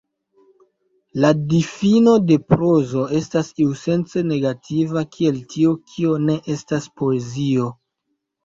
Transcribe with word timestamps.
La 1.25 1.29
difino 1.51 2.13
de 2.31 2.37
prozo 2.53 3.03
estas 3.19 3.51
iusence 3.65 4.25
negativa, 4.33 5.05
kiel 5.17 5.39
tio, 5.53 5.75
kio 5.93 6.19
ne 6.31 6.39
estas 6.57 6.93
poezio. 7.03 7.71